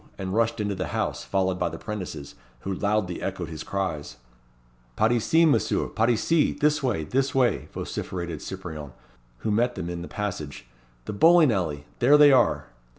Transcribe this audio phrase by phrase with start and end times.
[0.17, 4.17] and rushed into the house, followed by the 'prentices, who loudly echoed his cries.
[4.95, 5.91] "Par ici, Messieurs!
[5.93, 6.53] Par ici!
[6.53, 8.93] this way, this way!" vociferated Cyprien,
[9.41, 10.65] who met them in the passage
[11.05, 12.65] "the bowling alley there they are!"